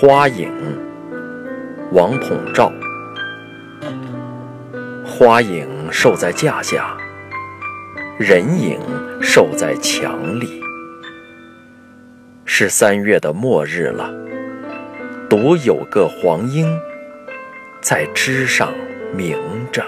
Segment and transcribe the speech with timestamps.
[0.00, 0.48] 花影
[1.90, 2.72] 王统照
[5.04, 6.96] 花影瘦在架下，
[8.16, 8.78] 人影
[9.20, 10.62] 瘦在墙里。
[12.44, 14.08] 是三月的末日了，
[15.28, 16.78] 独有个黄莺
[17.80, 18.72] 在枝上
[19.12, 19.36] 鸣
[19.72, 19.84] 着。